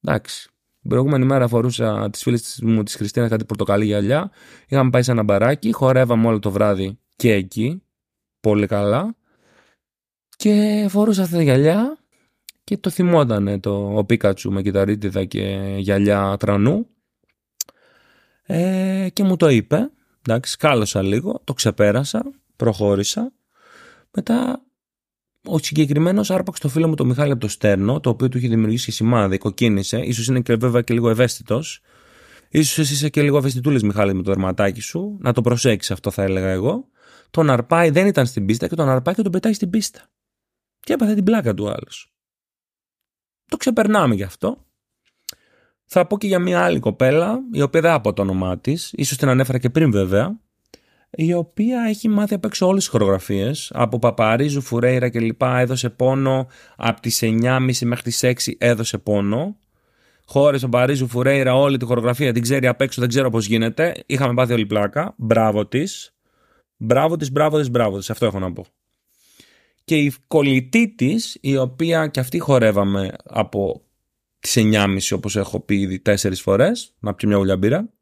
Εντάξει. 0.00 0.48
Την 0.80 0.90
προηγούμενη 0.90 1.24
μέρα 1.24 1.48
φορούσα 1.48 2.10
τις 2.10 2.22
φίλες 2.22 2.60
μου 2.62 2.82
της 2.82 2.94
Χριστίνα 2.94 3.28
κάτι 3.28 3.44
πορτοκαλί 3.44 3.84
γυαλιά. 3.84 4.30
Είχαμε 4.68 4.90
πάει 4.90 5.02
σε 5.02 5.10
ένα 5.10 5.22
μπαράκι, 5.22 5.72
χορεύαμε 5.72 6.26
όλο 6.26 6.38
το 6.38 6.50
βράδυ 6.50 6.98
και 7.16 7.32
εκεί. 7.32 7.82
Πολύ 8.40 8.66
καλά. 8.66 9.16
Και 10.36 10.86
φορούσα 10.90 11.22
αυτά 11.22 11.36
τα 11.36 11.42
γυαλιά 11.42 11.98
και 12.64 12.76
το 12.76 12.90
θυμότανε 12.90 13.60
το 13.60 13.98
ο 13.98 14.04
Πίκατσου 14.04 14.50
με 14.50 14.62
κυταρίτιδα 14.62 15.24
και 15.24 15.74
γυαλιά 15.78 16.36
τρανού. 16.38 16.86
Ε, 18.42 19.08
και 19.12 19.22
μου 19.22 19.36
το 19.36 19.48
είπε 19.48 19.90
Εντάξει, 20.26 20.52
σκάλωσα 20.52 21.02
λίγο, 21.02 21.40
το 21.44 21.52
ξεπέρασα, 21.52 22.32
προχώρησα. 22.56 23.32
Μετά 24.10 24.64
ο 25.44 25.58
συγκεκριμένος 25.58 26.30
άρπαξε 26.30 26.62
το 26.62 26.68
φίλο 26.68 26.88
μου 26.88 26.94
το 26.94 27.04
Μιχάλη 27.04 27.32
από 27.32 27.40
το 27.40 27.48
στέρνο, 27.48 28.00
το 28.00 28.10
οποίο 28.10 28.28
του 28.28 28.38
είχε 28.38 28.48
δημιουργήσει 28.48 28.90
σημάδι, 28.90 29.38
κοκκίνησε. 29.38 30.12
σω 30.12 30.32
είναι 30.32 30.40
και 30.40 30.56
βέβαια 30.56 30.82
και 30.82 30.94
λίγο 30.94 31.10
ευαίσθητος. 31.10 31.80
σω 32.64 32.82
είσαι 32.82 33.08
και 33.08 33.22
λίγο 33.22 33.36
ευαισθητούλης, 33.36 33.82
Μιχάλη, 33.82 34.14
με 34.14 34.22
το 34.22 34.30
δερματάκι 34.30 34.80
σου. 34.80 35.16
Να 35.20 35.32
το 35.32 35.40
προσέξεις 35.40 35.90
αυτό, 35.90 36.10
θα 36.10 36.22
έλεγα 36.22 36.48
εγώ. 36.48 36.88
Τον 37.30 37.50
αρπάει, 37.50 37.90
δεν 37.90 38.06
ήταν 38.06 38.26
στην 38.26 38.46
πίστα 38.46 38.68
και 38.68 38.74
τον 38.74 38.88
αρπάει 38.88 39.14
και 39.14 39.22
τον 39.22 39.32
πετάει 39.32 39.52
στην 39.52 39.70
πίστα. 39.70 40.10
Και 40.80 40.92
έπαθε 40.92 41.14
την 41.14 41.24
πλάκα 41.24 41.54
του 41.54 41.68
άλλος. 41.68 42.12
Το 43.46 43.56
ξεπερνάμε 43.56 44.14
γι' 44.14 44.22
αυτό. 44.22 44.66
Θα 45.92 46.06
πω 46.06 46.18
και 46.18 46.26
για 46.26 46.38
μια 46.38 46.64
άλλη 46.64 46.78
κοπέλα, 46.78 47.38
η 47.52 47.62
οποία 47.62 47.80
δεν 47.80 47.90
από 47.90 48.12
το 48.12 48.22
όνομά 48.22 48.58
της, 48.58 48.92
ίσως 48.94 49.16
την 49.16 49.28
ανέφερα 49.28 49.58
και 49.58 49.70
πριν 49.70 49.90
βέβαια, 49.90 50.40
η 51.10 51.32
οποία 51.32 51.82
έχει 51.88 52.08
μάθει 52.08 52.34
απ' 52.34 52.44
έξω 52.44 52.66
όλες 52.66 52.82
τις 52.82 52.92
χορογραφίες. 52.92 53.70
Από 53.74 53.98
Παπαρίζου, 53.98 54.60
Φουρέιρα 54.60 55.10
κλπ. 55.10 55.42
έδωσε 55.42 55.90
πόνο. 55.90 56.46
Από 56.76 57.00
τις 57.00 57.22
9.30 57.22 57.86
μέχρι 57.86 58.02
τις 58.02 58.22
6 58.22 58.56
έδωσε 58.58 58.98
πόνο. 58.98 59.56
Χώρε 60.24 60.58
Παπαρίζου, 60.58 61.08
Φουρέιρα, 61.08 61.54
όλη 61.54 61.76
τη 61.76 61.84
χορογραφία 61.84 62.32
την 62.32 62.42
ξέρει 62.42 62.66
απ' 62.66 62.80
έξω, 62.80 63.00
δεν 63.00 63.08
ξέρω 63.08 63.30
πώς 63.30 63.46
γίνεται. 63.46 64.02
Είχαμε 64.06 64.34
πάθει 64.34 64.52
όλη 64.52 64.66
πλάκα. 64.66 65.14
Μπράβο 65.16 65.66
της. 65.66 66.14
Μπράβο 66.76 67.16
της, 67.16 67.32
μπράβο 67.32 67.58
της, 67.58 67.70
μπράβο 67.70 67.98
της. 67.98 68.10
Αυτό 68.10 68.26
έχω 68.26 68.38
να 68.38 68.52
πω. 68.52 68.64
Και 69.84 69.96
η 69.96 70.14
κολλητή 70.26 70.94
της, 70.94 71.38
η 71.40 71.56
οποία 71.56 72.06
και 72.06 72.20
αυτή 72.20 72.38
χορεύαμε 72.38 73.10
από 73.24 73.82
τις 74.40 74.56
9.30 74.56 74.98
όπως 75.10 75.36
έχω 75.36 75.60
πει 75.60 75.80
ήδη 75.80 76.00
τέσσερις 76.00 76.40
φορές, 76.40 76.94
να 76.98 77.14
πιω 77.14 77.28
μια 77.28 77.36
ουλιαμπύρα, 77.36 77.92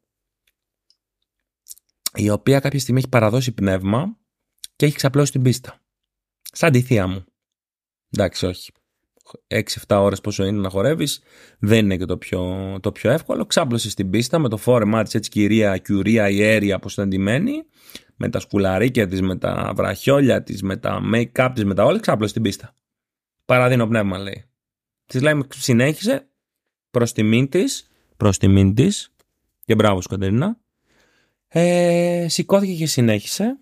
η 2.15 2.29
οποία 2.29 2.59
κάποια 2.59 2.79
στιγμή 2.79 2.99
έχει 2.99 3.09
παραδώσει 3.09 3.51
πνεύμα 3.51 4.17
και 4.75 4.85
έχει 4.85 4.95
ξαπλώσει 4.95 5.31
την 5.31 5.41
πίστα. 5.41 5.81
Σαν 6.41 6.71
τη 6.71 6.81
θεία 6.81 7.07
μου. 7.07 7.25
Εντάξει, 8.09 8.45
όχι. 8.45 8.71
6-7 9.47 9.61
ώρες 9.87 10.21
πόσο 10.21 10.45
είναι 10.45 10.59
να 10.59 10.69
χορεύεις 10.69 11.21
δεν 11.59 11.85
είναι 11.85 11.97
και 11.97 12.05
το 12.05 12.17
πιο, 12.17 12.77
το 12.81 12.91
πιο 12.91 13.11
εύκολο. 13.11 13.45
Ξάπλωσες 13.45 13.91
στην 13.91 14.09
πίστα 14.09 14.39
με 14.39 14.49
το 14.49 14.57
φόρεμά 14.57 15.03
της 15.03 15.15
έτσι 15.15 15.29
κυρία 15.29 15.77
Κιουρία 15.77 16.29
ιέρια 16.29 16.75
όπως 16.75 16.93
ήταν 16.93 17.09
ντυμένη, 17.09 17.63
με 18.15 18.29
τα 18.29 18.39
σκουλαρίκια 18.39 19.07
της, 19.07 19.21
με 19.21 19.37
τα 19.37 19.73
βραχιόλια 19.75 20.43
της, 20.43 20.61
με 20.61 20.77
τα 20.77 21.01
make-up 21.13 21.51
της, 21.53 21.65
με 21.65 21.73
τα 21.73 21.83
όλα, 21.83 21.99
ξάπλωσες 21.99 22.31
στην 22.31 22.41
πίστα. 22.41 22.75
Παραδίνω 23.45 23.87
πνεύμα 23.87 24.17
λέει. 24.17 24.48
Της 25.09 25.21
λέει 25.21 25.45
συνέχισε, 25.55 26.27
προς 26.91 27.11
τιμήν 27.11 27.49
της. 27.49 27.87
Προς 28.17 28.37
τιμήν 28.37 28.73
της. 28.73 29.13
Και 29.65 29.75
μπράβο, 29.75 29.99
Κατερίνα. 30.09 30.57
Ε, 31.47 32.25
σηκώθηκε 32.29 32.73
και 32.73 32.85
συνέχισε. 32.85 33.57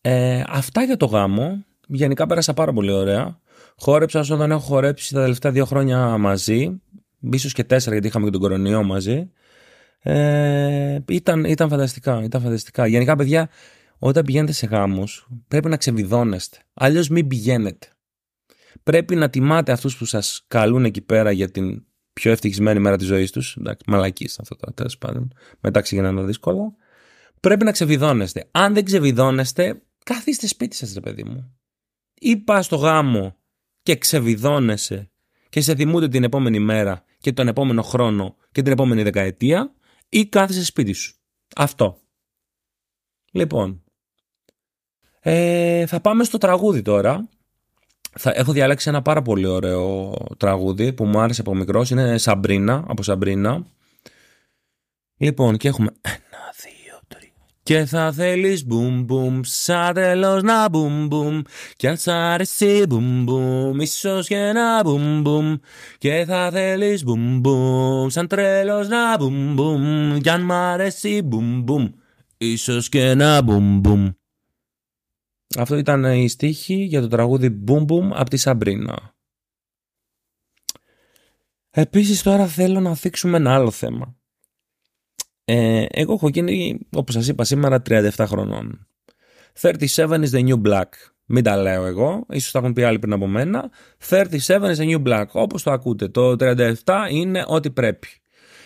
Ε, 0.00 0.42
αυτά 0.48 0.82
για 0.82 0.96
το 0.96 1.06
γάμο. 1.06 1.64
Γενικά 1.86 2.26
πέρασα 2.26 2.54
πάρα 2.54 2.72
πολύ 2.72 2.90
ωραία. 2.90 3.40
Χόρεψα 3.76 4.20
όσο 4.20 4.36
δεν 4.36 4.50
έχω 4.50 4.60
χορέψει 4.60 5.14
τα 5.14 5.20
τελευταία 5.20 5.52
δύο 5.52 5.64
χρόνια 5.64 6.18
μαζί. 6.18 6.80
ίσως 7.20 7.52
και 7.52 7.64
τέσσερα 7.64 7.92
γιατί 7.92 8.08
είχαμε 8.08 8.24
και 8.24 8.30
τον 8.30 8.40
κορονοϊό 8.40 8.82
μαζί. 8.82 9.30
Ε, 9.98 10.98
ήταν, 11.08 11.44
ήταν 11.44 11.68
φανταστικά, 11.68 12.22
ήταν 12.22 12.42
φανταστικά. 12.42 12.86
Γενικά, 12.86 13.16
παιδιά, 13.16 13.48
όταν 13.98 14.24
πηγαίνετε 14.24 14.52
σε 14.52 14.66
γάμους 14.66 15.28
πρέπει 15.48 15.68
να 15.68 15.76
ξεβιδώνεστε. 15.76 16.58
Αλλιώς 16.74 17.08
μην 17.08 17.26
πηγαίνετε. 17.26 17.88
Πρέπει 18.82 19.16
να 19.16 19.30
τιμάτε 19.30 19.72
αυτούς 19.72 19.96
που 19.96 20.04
σας 20.04 20.44
καλούν 20.48 20.84
εκεί 20.84 21.00
πέρα 21.00 21.30
για 21.30 21.50
την 21.50 21.84
πιο 22.12 22.30
ευτυχισμένη 22.30 22.80
μέρα 22.80 22.96
της 22.96 23.06
ζωής 23.06 23.30
τους. 23.30 23.56
Εντάξει, 23.56 23.90
μαλακής 23.90 24.38
αυτό 24.38 24.56
το 24.56 24.72
τέλος 24.72 24.98
πάντων. 24.98 25.32
Μετά 25.60 25.80
ξεκινάνε 25.80 26.22
δύσκολο. 26.22 26.74
Πρέπει 27.40 27.64
να 27.64 27.72
ξεβιδώνεστε. 27.72 28.48
Αν 28.50 28.74
δεν 28.74 28.84
ξεβιδώνεστε, 28.84 29.82
καθίστε 30.04 30.46
σπίτι 30.46 30.76
σας, 30.76 30.92
ρε 30.92 31.00
παιδί 31.00 31.24
μου. 31.24 31.56
Ή 32.14 32.36
πας 32.36 32.64
στο 32.64 32.76
γάμο 32.76 33.36
και 33.82 33.96
ξεβιδώνεσαι 33.96 35.10
και 35.48 35.60
σε 35.60 35.74
θυμούνται 35.74 36.08
την 36.08 36.24
επόμενη 36.24 36.58
μέρα 36.58 37.04
και 37.18 37.32
τον 37.32 37.48
επόμενο 37.48 37.82
χρόνο 37.82 38.36
και 38.52 38.62
την 38.62 38.72
επόμενη 38.72 39.02
δεκαετία 39.02 39.74
ή 40.08 40.26
κάθεσαι 40.26 40.64
σπίτι 40.64 40.92
σου. 40.92 41.14
Αυτό. 41.56 42.00
Λοιπόν, 43.32 43.84
ε, 45.20 45.86
θα 45.86 46.00
πάμε 46.00 46.24
στο 46.24 46.38
τραγούδι 46.38 46.82
τώρα. 46.82 47.28
Θα, 48.18 48.32
έχω 48.34 48.52
διαλέξει 48.52 48.88
ένα 48.88 49.02
πάρα 49.02 49.22
πολύ 49.22 49.46
ωραίο 49.46 50.14
τραγούδι 50.36 50.92
που 50.92 51.04
μου 51.04 51.18
άρεσε 51.18 51.40
από 51.40 51.54
μικρός. 51.54 51.90
Είναι 51.90 52.18
Σαμπρίνα, 52.18 52.84
από 52.86 53.02
Σαμπρίνα. 53.02 53.66
Λοιπόν, 55.16 55.56
και 55.56 55.68
έχουμε 55.68 55.88
ένα, 56.00 56.52
δύο, 56.62 57.00
τρία. 57.08 57.30
Και 57.62 57.84
θα 57.84 58.12
θέλεις 58.12 58.66
μπουμ 58.66 59.04
μπουμ, 59.04 59.40
σαν 59.42 59.94
τέλος 59.94 60.42
να 60.42 60.68
μπουμ 60.68 61.06
μπουμ. 61.06 61.40
Κι 61.76 61.86
αν 61.86 61.96
σ' 61.96 62.08
αρέσει 62.08 62.84
μπουμ 62.88 63.22
μπουμ, 63.22 63.80
ίσως 63.80 64.26
και 64.26 64.52
να 64.52 64.82
μπουμ 64.82 65.20
μπουμ. 65.20 65.56
Και 65.98 66.24
θα 66.26 66.50
θέλεις 66.50 67.04
μπουμ 67.04 67.38
μπουμ, 67.40 68.08
σαν 68.08 68.26
τρέλος 68.26 68.88
να 68.88 69.16
μπουμ 69.18 69.54
μπουμ. 69.54 70.16
Κι 70.18 70.30
αν 70.30 70.42
μ' 70.42 70.52
αρέσει 70.52 71.22
μπουμ 71.22 71.62
μπουμ, 71.62 71.88
ίσως 72.38 72.88
και 72.88 73.14
να 73.14 73.42
μπουμ 73.42 73.78
μπουμ. 73.80 74.10
Αυτό 75.56 75.76
ήταν 75.76 76.04
η 76.04 76.28
στίχη 76.28 76.74
για 76.74 77.00
το 77.00 77.08
τραγούδι 77.08 77.64
Boom 77.66 77.86
Boom 77.86 78.10
από 78.12 78.30
τη 78.30 78.36
Σαμπρίνα. 78.36 79.14
Επίσης 81.70 82.22
τώρα 82.22 82.46
θέλω 82.46 82.80
να 82.80 82.94
θίξουμε 82.94 83.36
ένα 83.36 83.54
άλλο 83.54 83.70
θέμα. 83.70 84.16
Ε, 85.44 85.86
εγώ 85.88 86.12
έχω 86.12 86.28
γίνει, 86.28 86.78
όπως 86.92 87.14
σας 87.14 87.28
είπα 87.28 87.44
σήμερα, 87.44 87.82
37 87.88 88.10
χρονών. 88.26 88.86
37 89.60 89.86
is 89.96 90.30
the 90.30 90.46
new 90.48 90.62
black. 90.62 90.88
Μην 91.24 91.44
τα 91.44 91.56
λέω 91.56 91.84
εγώ, 91.84 92.26
ίσως 92.30 92.50
τα 92.50 92.58
έχουν 92.58 92.72
πει 92.72 92.82
άλλοι 92.82 92.98
πριν 92.98 93.12
από 93.12 93.26
μένα. 93.26 93.70
37 94.08 94.38
is 94.46 94.76
the 94.76 94.96
new 94.96 95.02
black. 95.06 95.26
Όπως 95.32 95.62
το 95.62 95.70
ακούτε, 95.70 96.08
το 96.08 96.36
37 96.38 96.74
είναι 97.10 97.44
ό,τι 97.46 97.70
πρέπει. 97.70 98.08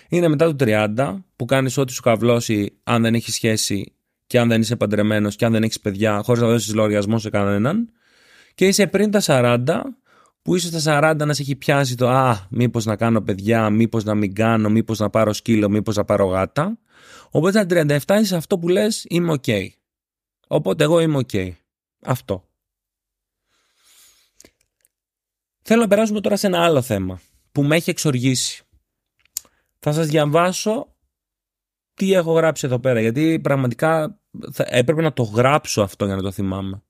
Είναι 0.09 0.29
μετά 0.29 0.55
το 0.55 0.65
30 0.65 1.25
που 1.37 1.45
κάνεις 1.45 1.77
ό,τι 1.77 1.93
σου 1.93 2.03
καβλώσει 2.03 2.79
αν 2.83 3.03
δεν 3.03 3.15
έχεις 3.15 3.35
σχέση 3.35 3.95
και 4.31 4.39
αν 4.39 4.49
δεν 4.49 4.61
είσαι 4.61 4.77
παντρεμένος 4.77 5.37
και 5.37 5.45
αν 5.45 5.53
δεν 5.53 5.63
έχεις 5.63 5.81
παιδιά, 5.81 6.23
χωρίς 6.23 6.43
να 6.43 6.49
δώσεις 6.49 6.75
λογαριασμό 6.75 7.19
σε 7.19 7.31
κανέναν. 7.31 7.93
Και 8.55 8.67
είσαι 8.67 8.87
πριν 8.87 9.11
τα 9.11 9.21
40, 9.25 9.81
που 10.43 10.57
ίσως 10.57 10.79
στα 10.79 11.13
40 11.13 11.27
να 11.27 11.35
σε 11.35 11.43
έχει 11.43 11.57
πιάσει 11.57 11.97
το 11.97 12.09
Α, 12.09 12.47
μήπως 12.51 12.85
να 12.85 12.97
κάνω 12.97 13.21
παιδιά, 13.21 13.71
μήπως 13.71 14.05
να 14.05 14.15
μην 14.15 14.35
κάνω, 14.35 14.71
μήπως 14.71 14.99
να 14.99 15.11
πάρω 15.11 15.33
σκύλο, 15.33 15.69
μήπως 15.69 15.97
να 15.97 16.05
πάρω 16.05 16.27
γάτα. 16.27 16.79
Οπότε 17.31 17.65
τα 17.65 17.99
37 18.07 18.21
είσαι 18.21 18.37
αυτό 18.37 18.59
που 18.59 18.69
λες, 18.69 19.05
είμαι 19.09 19.33
οκ. 19.33 19.45
Οπότε 20.47 20.85
εγώ 20.85 21.01
είμαι 21.01 21.17
οκ. 21.17 21.55
Αυτό. 22.01 22.49
Θέλω 25.63 25.81
να 25.81 25.89
περάσουμε 25.89 26.21
τώρα 26.21 26.37
σε 26.37 26.47
ένα 26.47 26.65
άλλο 26.65 26.83
θέμα 26.83 27.21
που 27.53 27.63
με 27.63 27.77
έχει 27.77 27.91
εξοργίσει. 27.91 28.63
Θα 29.79 29.93
σας 29.93 30.07
διαβάσω 30.07 30.90
τι 32.01 32.13
έχω 32.13 32.33
γράψει 32.33 32.67
εδώ 32.67 32.79
πέρα 32.79 33.01
γιατί 33.01 33.41
πραγματικά 33.41 34.21
θα, 34.53 34.65
έπρεπε 34.69 35.03
να 35.03 35.13
το 35.13 35.23
γράψω 35.23 35.83
αυτό 35.83 36.05
για 36.05 36.17
να 36.17 36.23
το 36.23 36.31
θυμάμαι. 36.31 36.83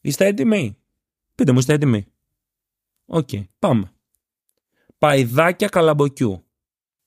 Είστε 0.00 0.26
έτοιμοι; 0.26 0.78
Πείτε 1.34 1.52
μου, 1.52 1.58
είστε 1.58 1.72
έτοιμοι. 1.72 2.06
Οκ, 3.06 3.28
πάμε. 3.58 3.92
Παϊδάκια 4.98 5.68
καλαμποκιού. 5.68 6.46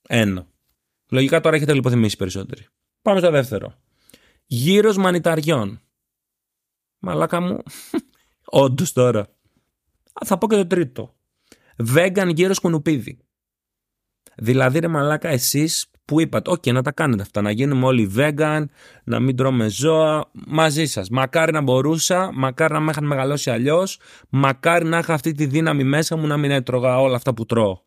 Ένα. 0.08 0.48
Λογικά 1.10 1.40
τώρα 1.40 1.56
έχετε 1.56 1.74
λιποθυμήσει 1.74 2.18
περισσότεροι. 2.18 2.68
Πάμε 3.02 3.20
στο 3.20 3.32
δεύτερο. 3.32 3.74
Γύρος 4.46 4.98
μανιταριών. 4.98 5.82
Μαλάκα 7.00 7.42
μου. 7.42 7.64
Όντως 8.64 8.94
τώρα. 8.94 9.36
Θα 10.26 10.38
πω 10.38 10.48
και 10.48 10.56
το 10.56 10.68
τρίτο. 10.68 11.16
Vegan 11.78 12.30
γύρος 12.30 12.54
κουνουπίδι. 12.54 13.20
Δηλαδή 14.36 14.80
ρε 14.80 14.88
μαλάκα 14.88 15.30
εσείς 15.30 15.89
που 16.10 16.20
είπατε, 16.20 16.52
OK, 16.52 16.74
να 16.74 16.82
τα 16.82 16.92
κάνετε 16.92 17.22
αυτά, 17.22 17.42
να 17.42 17.52
γίνουμε 17.52 17.86
όλοι 17.86 18.14
vegan, 18.18 18.64
να 19.04 19.20
μην 19.20 19.36
τρώμε 19.36 19.68
ζώα, 19.68 20.30
μαζί 20.48 20.86
σας. 20.86 21.10
Μακάρι 21.10 21.52
να 21.52 21.62
μπορούσα, 21.62 22.32
μακάρι 22.34 22.74
να 22.74 22.80
με 22.80 22.92
είχαν 22.92 23.06
μεγαλώσει 23.06 23.50
αλλιώς, 23.50 24.00
μακάρι 24.30 24.86
να 24.86 24.98
είχα 24.98 25.14
αυτή 25.14 25.32
τη 25.32 25.46
δύναμη 25.46 25.84
μέσα 25.84 26.16
μου 26.16 26.28
να 26.28 26.38
μην 26.38 26.52
έτρωγα 26.52 27.00
όλα 27.00 27.16
αυτά 27.16 27.34
που 27.34 27.46
τρώω. 27.46 27.82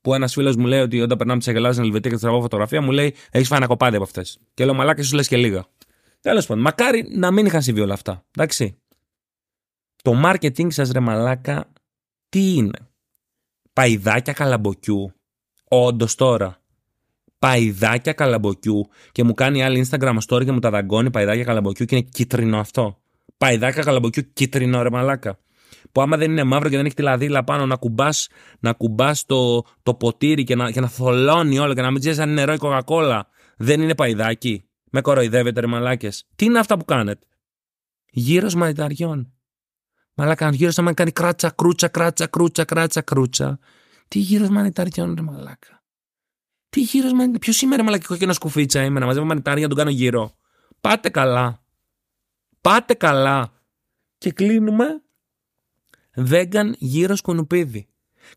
Που 0.00 0.14
ένας 0.14 0.32
φίλος 0.32 0.56
μου 0.56 0.66
λέει 0.66 0.80
ότι 0.80 1.00
όταν 1.00 1.18
περνάμε 1.18 1.38
τις 1.38 1.48
αγελάδε 1.48 1.72
στην 1.72 1.84
Ελβετία 1.84 2.10
και 2.10 2.16
τραβώ 2.16 2.40
φωτογραφία, 2.40 2.82
μου 2.82 2.90
λέει: 2.90 3.14
Έχεις 3.30 3.48
φάει 3.48 3.58
ένα 3.58 3.66
κοπάδι 3.66 3.94
από 3.94 4.04
αυτές. 4.04 4.38
Και 4.54 4.64
λέω: 4.64 4.74
Μαλάκα, 4.74 5.02
σου 5.02 5.14
λες 5.14 5.28
και 5.28 5.36
λίγα. 5.36 5.64
Τέλος 6.20 6.46
πάντων, 6.46 6.62
μακάρι 6.62 7.06
να 7.10 7.30
μην 7.30 7.46
είχαν 7.46 7.62
συμβεί 7.62 7.80
όλα 7.80 7.94
αυτά. 7.94 8.24
Εντάξει. 8.36 8.78
Το 10.02 10.22
marketing 10.24 10.72
σας 10.72 10.90
ρε 10.90 11.00
μαλάκα, 11.00 11.72
τι 12.28 12.54
είναι; 12.54 12.78
Παϊδάκια 13.72 14.32
καλαμποκιού. 14.32 15.12
Όντως 15.68 16.14
τώρα 16.14 16.63
παϊδάκια 17.44 18.12
καλαμποκιού 18.12 18.88
και 19.12 19.24
μου 19.24 19.34
κάνει 19.34 19.64
άλλη 19.64 19.86
Instagram 19.88 20.16
story 20.28 20.44
και 20.44 20.52
μου 20.52 20.58
τα 20.58 20.70
δαγκώνει 20.70 21.10
παϊδάκια 21.10 21.44
καλαμποκιού 21.44 21.84
και 21.84 21.96
είναι 21.96 22.08
κίτρινο 22.10 22.58
αυτό. 22.58 22.98
Παϊδάκια 23.38 23.82
καλαμποκιού 23.82 24.32
κίτρινο 24.32 24.82
ρε 24.82 24.90
μαλάκα. 24.90 25.38
Που 25.92 26.00
άμα 26.00 26.16
δεν 26.16 26.30
είναι 26.30 26.44
μαύρο 26.44 26.68
και 26.68 26.76
δεν 26.76 26.84
έχει 26.84 26.94
τη 26.94 27.02
λαδίλα 27.02 27.44
πάνω 27.44 27.66
να 27.66 27.76
κουμπάς 27.76 28.28
να 28.60 28.72
κουμπάς 28.72 29.24
το, 29.24 29.62
το 29.82 29.94
ποτήρι 29.94 30.44
και 30.44 30.54
να, 30.54 30.70
και 30.70 30.80
να 30.80 30.88
θολώνει 30.88 31.58
όλο 31.58 31.74
και 31.74 31.80
να 31.80 31.90
μην 31.90 32.00
ξέρεις 32.00 32.18
αν 32.18 32.28
είναι 32.28 32.40
νερό 32.40 32.52
ή 32.52 32.56
κοκακόλα. 32.56 33.28
Δεν 33.56 33.80
είναι 33.80 33.94
παϊδάκι. 33.94 34.64
Με 34.90 35.00
κοροϊδεύετε 35.00 35.60
ρε 35.60 35.66
μαλάκες. 35.66 36.26
Τι 36.36 36.44
είναι 36.44 36.58
αυτά 36.58 36.76
που 36.76 36.84
κάνετε; 36.84 37.26
Γύρω 38.10 38.48
μανιταριών. 38.56 39.32
Μαλάκα, 40.14 40.50
γύρω 40.50 40.70
σαν 40.70 40.94
κάνει 40.94 41.10
κράτσα, 41.10 41.50
κρούτσα, 41.50 41.88
κράτσα, 41.88 42.26
κρούτσα, 42.26 42.64
κράτσα, 42.64 43.00
κρούτσα. 43.00 43.58
Τι 44.08 44.18
γύρω 44.18 44.48
μανιταριών, 44.48 45.14
ρε 45.14 45.22
μαλάκα. 45.22 45.73
Τι 46.74 46.80
γύρω 46.80 47.10
με. 47.10 47.30
Ποιος 47.38 47.56
σήμερα 47.56 47.82
μαλακή 47.82 48.06
κόκκινο 48.06 48.32
σκουφίτσα 48.32 48.84
είμαι 48.84 49.00
να 49.00 49.06
μαζεύω 49.06 49.26
μανιτάρια 49.26 49.62
να 49.62 49.68
τον 49.68 49.78
κάνω 49.78 49.90
γύρω. 49.90 50.36
Πάτε 50.80 51.08
καλά. 51.08 51.64
Πάτε 52.60 52.94
καλά. 52.94 53.52
Και 54.18 54.32
κλείνουμε. 54.32 54.84
Βέγγαν 56.14 56.74
γύρω 56.78 57.16
σκουνουπίδι. 57.16 57.88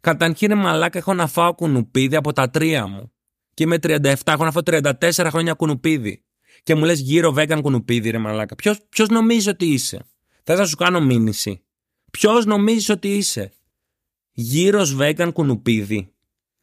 Καταρχήν 0.01 0.57
μαλάκα 0.57 0.97
έχω 0.97 1.13
να 1.13 1.27
φάω 1.27 1.53
κουνουπίδι 1.53 2.15
από 2.15 2.33
τα 2.33 2.49
τρία 2.49 2.87
μου. 2.87 3.11
Και 3.53 3.63
είμαι 3.63 3.75
37, 3.81 4.13
έχω 4.25 4.43
να 4.43 4.51
φάω 4.51 4.61
34 4.65 5.27
χρόνια 5.29 5.53
κουνουπίδι. 5.53 6.25
Και 6.63 6.75
μου 6.75 6.83
λες 6.83 6.99
γύρω 6.99 7.31
βέγγαν 7.31 7.61
κουνουπίδι, 7.61 8.09
ρε 8.09 8.17
μαλάκα. 8.17 8.55
Ποιος 8.89 9.09
νομίζει 9.09 9.49
ότι 9.49 9.65
είσαι; 9.65 10.05
Θες 10.43 10.59
να 10.59 10.65
σου 10.65 10.75
κάνω 10.75 11.01
μήνυση; 11.01 11.65
Ποιος 12.11 12.45
νομίζει 12.45 12.91
ότι 12.91 13.07
είσαι; 13.15 13.51
Γύρω 14.31 14.85
βέγγαν 14.85 15.31
κουνουπίδι. 15.31 16.11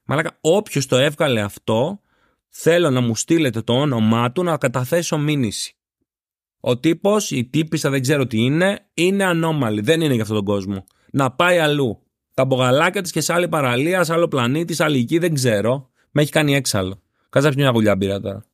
Μαλάκα, 0.05 0.39
όποιος 0.41 0.87
το 0.87 0.97
έβγαλε 0.97 1.41
αυτό, 1.41 2.01
θέλω 2.49 2.91
να 2.91 3.01
μου 3.01 3.17
στείλετε 3.17 3.63
το 3.63 3.73
όνομά 3.73 4.33
του 4.33 4.43
να 4.43 4.57
καταθέσω 4.57 5.19
μήνυση. 5.19 5.77
Ο 6.61 6.79
τύπος, 6.79 7.31
η 7.31 7.45
τύπησα, 7.45 7.91
δεν 7.91 8.01
ξέρω 8.01 8.27
τι 8.27 8.39
είναι, 8.39 8.91
είναι 8.95 9.25
ανώμαλη. 9.25 9.81
Δεν 9.81 10.01
είναι 10.01 10.15
για 10.15 10.23
αυτόν 10.23 10.37
τον 10.37 10.45
κόσμο. 10.45 10.85
Να 11.11 11.33
πάει 11.33 11.59
αλλού. 11.59 12.03
Τα 12.35 12.45
μπογαλάκια 12.45 13.03
της 13.03 13.11
και 13.11 13.21
σε 13.21 13.33
άλλη 13.33 13.49
παραλία, 13.49 14.05
σε 14.05 14.13
άλλο 14.13 14.29
πλανήτη, 14.29 14.75
σε 14.75 14.85
άλλη 14.85 14.99
εκεί, 14.99 15.19
δεν 15.19 15.35
ξέρω. 15.35 15.91
Με 16.11 16.23
έχει 16.23 16.31
κάνει 16.31 16.55
έξαλλο. 16.55 17.03
Κάτσε 17.29 17.53
μια 17.57 17.71
γουλιά 17.71 17.97
μπύρα 17.97 18.21
τώρα. 18.21 18.45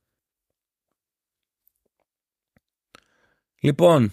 Λοιπόν, 3.61 4.13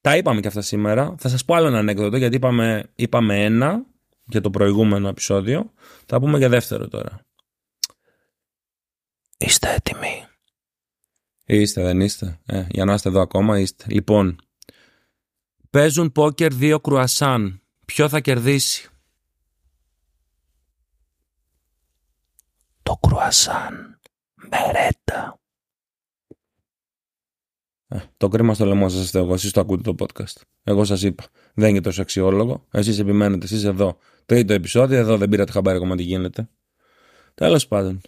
τα 0.00 0.16
είπαμε 0.16 0.40
και 0.40 0.48
αυτά 0.48 0.60
σήμερα. 0.60 1.14
Θα 1.18 1.28
σας 1.28 1.44
πω 1.44 1.54
άλλο 1.54 1.66
ένα 1.66 1.78
ανέκδοτο 1.78 2.16
γιατί 2.16 2.36
είπαμε, 2.36 2.90
είπαμε 2.94 3.44
ένα 3.44 3.86
για 4.28 4.40
το 4.40 4.50
προηγούμενο 4.50 5.08
επεισόδιο. 5.08 5.72
Θα 6.06 6.20
πούμε 6.20 6.38
για 6.38 6.48
δεύτερο 6.48 6.88
τώρα. 6.88 7.20
Είστε 9.38 9.74
έτοιμοι; 9.74 10.26
Είστε, 11.46 11.82
δεν 11.82 12.00
είστε; 12.00 12.40
Ε, 12.46 12.66
για 12.70 12.84
να 12.84 12.94
είστε 12.94 13.08
εδώ 13.08 13.20
ακόμα, 13.20 13.58
είστε. 13.58 13.84
Λοιπόν, 13.88 14.38
παίζουν 15.70 16.12
πόκερ 16.12 16.54
δύο 16.54 16.80
κρουασάν. 16.80 17.62
Ποιο 17.86 18.08
θα 18.08 18.20
κερδίσει; 18.20 18.88
Το 22.82 22.96
κρουασάν. 22.96 24.00
Μερέτα. 24.34 25.37
Ε, 27.88 27.96
το 28.16 28.28
κρίμα 28.28 28.54
στο 28.54 28.64
λαιμό 28.64 28.88
σας 28.88 29.02
είστε 29.04 29.18
εγώ. 29.18 29.34
Εσείς 29.34 29.50
το 29.50 29.60
ακούτε 29.60 29.92
το 29.92 30.06
podcast. 30.06 30.42
Εγώ 30.64 30.84
σας 30.84 31.02
είπα. 31.02 31.24
Δεν 31.54 31.68
είναι 31.70 31.80
τόσο 31.80 32.02
αξιόλογο. 32.02 32.64
Εσείς 32.70 32.98
επιμένετε. 32.98 33.44
Εσείς 33.44 33.64
εδώ. 33.64 33.98
Τρίτο 34.26 34.52
επεισόδιο. 34.52 34.98
Εδώ 34.98 35.16
δεν 35.16 35.28
πήρατε 35.28 35.52
χαμπάρι 35.52 35.76
ακόμα 35.76 35.96
τι 35.96 36.02
γίνεται. 36.02 36.48
Τέλος 37.34 37.68
πάντων. 37.68 38.00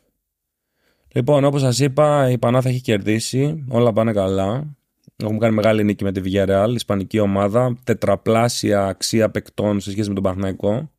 Λοιπόν, 1.13 1.45
όπως 1.45 1.61
σας 1.61 1.79
είπα, 1.79 2.31
η 2.31 2.39
Πανάθα 2.39 2.69
έχει 2.69 2.81
κερδίσει. 2.81 3.65
Όλα 3.69 3.93
πάνε 3.93 4.13
καλά. 4.13 4.77
Έχουμε 5.17 5.39
κάνει 5.39 5.55
μεγάλη 5.55 5.85
νίκη 5.85 6.05
με 6.05 6.13
τη 6.13 6.21
Villarreal, 6.25 6.71
ισπανική 6.75 7.19
ομάδα. 7.19 7.79
Τετραπλάσια 7.85 8.87
αξία 8.87 9.31
παικτών 9.31 9.81
σε 9.81 9.91
σχέση 9.91 10.09
με 10.09 10.15
τον 10.15 10.23
Παναθηναϊκό. 10.23 10.91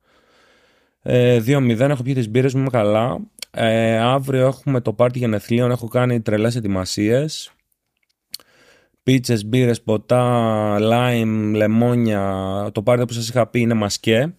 Ε, 1.02 1.40
2-0. 1.46 1.80
Έχω 1.80 2.04
πιει 2.04 2.14
τις 2.14 2.30
μπύρες 2.30 2.54
μου, 2.54 2.60
είμαι 2.60 2.70
καλά. 2.70 3.20
Ε, 3.52 3.98
αύριο 3.98 4.46
έχουμε 4.48 4.82
το 4.82 4.94
πάρτι 4.94 5.20
γενεθλίων. 5.20 5.72
Έχω 5.72 5.88
κάνει 5.88 6.22
τρελές 6.22 6.56
ετοιμασίες. 6.56 7.52
Πίτσες, 9.04 9.46
μπύρες, 9.46 9.82
ποτά, 9.82 10.80
λάιμ, 10.80 11.54
λεμόνια. 11.54 12.70
Το 12.74 12.84
πάρτι 12.84 13.06
που 13.06 13.14
σας 13.14 13.30
είχα 13.30 13.48
πει 13.48 13.60
είναι 13.60 13.74
μασκέ. 13.74 14.36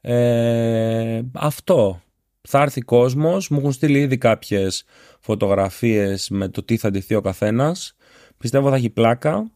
Ε, 0.00 1.20
αυτό. 1.34 2.02
Θα 2.40 2.62
έρθει 2.62 2.80
κόσμος. 2.80 3.48
Μου 3.48 3.58
έχουν 3.58 3.72
στείλει 3.72 3.98
ήδη 3.98 4.18
κάποιες 4.18 4.84
φωτογραφίες 5.20 6.30
με 6.30 6.48
το 6.48 6.62
τι 6.62 6.76
θα 6.76 6.90
ντυθεί 6.90 7.14
ο 7.14 7.20
καθένας. 7.20 7.96
Πιστεύω 8.36 8.70
θα 8.70 8.76
έχει 8.76 8.90
πλάκα. 8.90 9.50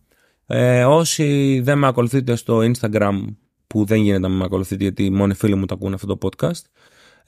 Ε, 0.47 0.85
όσοι 0.85 1.61
δεν 1.61 1.79
με 1.79 1.87
ακολουθείτε 1.87 2.37
στο 2.37 2.59
Instagram 2.59 3.25
που 3.67 3.85
δεν 3.85 4.01
γίνεται 4.01 4.19
να 4.19 4.29
με 4.29 4.45
ακολουθείτε 4.45 4.83
γιατί 4.83 5.11
μόνοι 5.11 5.35
φίλοι 5.35 5.55
μου 5.55 5.67
το 5.67 5.75
ακούνε 5.75 5.95
αυτό 5.95 6.17
το 6.17 6.29
podcast 6.29 6.63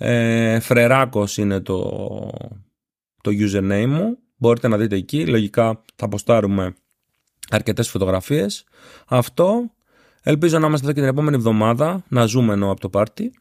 ε, 0.03 0.61
Φρεράκος 0.61 1.37
είναι 1.37 1.61
το, 1.61 1.79
το 3.23 3.31
username 3.31 3.87
μου 3.89 4.19
μπορείτε 4.41 4.69
να 4.69 4.77
δείτε 4.77 4.97
εκεί 4.97 5.27
λογικά 5.27 5.85
θα 5.97 6.05
αποστάρουμε 6.05 6.75
αρκετές 7.51 7.89
φωτογραφίες 7.89 8.65
αυτό 9.07 9.71
ελπίζω 10.23 10.59
να 10.59 10.67
είμαστε 10.67 10.87
εδώ 10.87 10.95
και 10.95 11.01
την 11.01 11.11
επόμενη 11.11 11.37
εβδομάδα 11.37 12.05
να 12.09 12.25
ζούμε 12.25 12.53
ενώ 12.53 12.71
από 12.71 12.81
το 12.81 12.89
πάρτι 12.89 13.33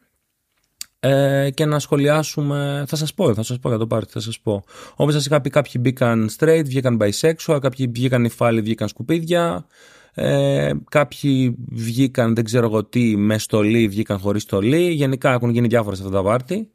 ε, 1.00 1.50
και 1.54 1.66
να 1.66 1.80
σχολιάσουμε. 1.80 2.84
Θα 2.88 2.96
σας 2.96 3.14
πω, 3.14 3.34
θα 3.34 3.44
σας 3.44 3.60
πω 3.60 3.70
για 3.70 3.78
το 3.78 3.88
πάρτι, 3.88 4.12
θα 4.12 4.20
σας 4.20 4.40
πω. 4.40 4.64
Όπως 4.96 5.14
σας 5.14 5.26
είχα 5.26 5.42
πει, 5.42 5.50
κάποιοι 5.50 5.74
μπήκαν 5.80 6.30
straight, 6.38 6.62
βγήκαν 6.66 6.98
bisexual, 7.02 7.58
κάποιοι 7.62 7.88
βγήκαν 7.88 8.26
υφάλοι, 8.26 8.62
βγήκαν 8.62 8.88
σκουπίδια. 8.88 9.66
Ε, 10.14 10.72
κάποιοι 10.90 11.56
βγήκαν, 11.72 12.36
δεν 12.36 12.44
ξέρω 12.44 12.66
εγώ 12.66 12.84
τι, 12.84 13.18
με 13.18 13.38
στολή, 13.38 13.88
βγήκαν 13.88 14.20
χωρίς 14.20 14.42
στολή. 14.42 14.92
Γενικά 14.92 15.32
έχουν 15.34 15.50
γίνει 15.50 15.68
διάφορα 15.68 15.96
σε 15.96 16.04
αυτά 16.04 16.16
τα 16.16 16.24
πάρτι. 16.24 16.70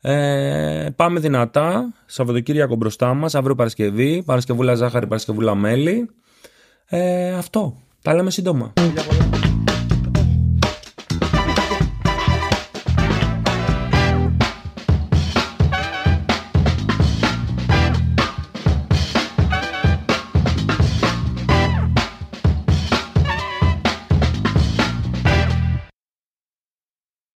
Ε, 0.00 0.88
πάμε 0.96 1.20
δυνατά. 1.20 1.92
Σαββατοκύριακο 2.06 2.74
μπροστά 2.74 3.14
μας, 3.14 3.34
αύριο 3.34 3.54
Παρασκευή. 3.54 4.22
Παρασκευούλα 4.22 4.74
ζάχαρη, 4.74 5.06
Παρασκευούλα 5.06 5.54
μέλι. 5.54 6.08
Ε, 6.86 7.34
αυτό. 7.34 7.76
Τα 8.02 8.14
λέμε 8.14 8.30
σύντομα. 8.30 8.72